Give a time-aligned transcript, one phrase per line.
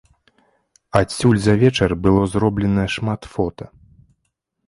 [0.99, 3.65] Адсюль за вечар было зроблена шмат фота.